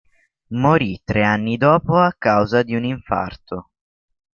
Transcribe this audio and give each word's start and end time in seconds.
Morì 0.55 0.99
tre 1.03 1.23
anni 1.23 1.57
dopo 1.57 1.95
a 1.99 2.11
causa 2.17 2.63
di 2.63 2.73
un 2.73 2.85
infarto. 2.85 3.69